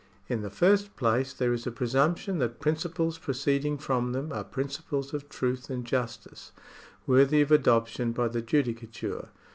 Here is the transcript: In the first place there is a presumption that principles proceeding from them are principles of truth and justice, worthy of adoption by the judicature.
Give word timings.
In 0.27 0.41
the 0.41 0.49
first 0.49 0.95
place 0.95 1.31
there 1.31 1.53
is 1.53 1.67
a 1.67 1.71
presumption 1.71 2.39
that 2.39 2.59
principles 2.59 3.19
proceeding 3.19 3.77
from 3.77 4.13
them 4.13 4.33
are 4.33 4.43
principles 4.43 5.13
of 5.13 5.29
truth 5.29 5.69
and 5.69 5.85
justice, 5.85 6.53
worthy 7.05 7.41
of 7.41 7.51
adoption 7.51 8.11
by 8.11 8.27
the 8.27 8.41
judicature. 8.41 9.29